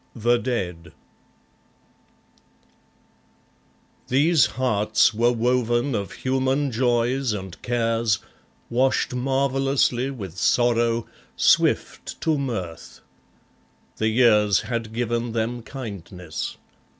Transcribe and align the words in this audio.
The 0.15 0.39
Dead 0.39 0.93
These 4.07 4.47
hearts 4.47 5.13
were 5.13 5.31
woven 5.31 5.93
of 5.93 6.13
human 6.13 6.71
joys 6.71 7.33
and 7.33 7.61
cares, 7.61 8.17
Washed 8.67 9.13
marvellously 9.13 10.09
with 10.09 10.37
sorrow, 10.37 11.05
swift 11.35 12.19
to 12.21 12.35
mirth. 12.35 13.01
The 13.97 14.09
years 14.09 14.61
had 14.61 14.91
given 14.91 15.33
them 15.33 15.61
kindness. 15.61 16.57